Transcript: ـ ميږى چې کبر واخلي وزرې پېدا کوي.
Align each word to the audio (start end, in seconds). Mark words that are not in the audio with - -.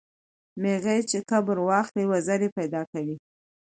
ـ 0.31 0.59
ميږى 0.61 0.97
چې 1.09 1.17
کبر 1.29 1.57
واخلي 1.69 2.05
وزرې 2.11 2.49
پېدا 2.57 2.81
کوي. 2.91 3.15